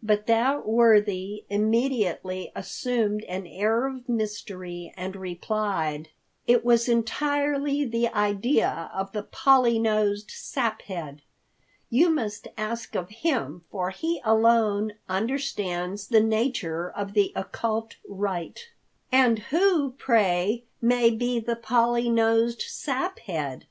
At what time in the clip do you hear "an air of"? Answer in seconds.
3.24-4.08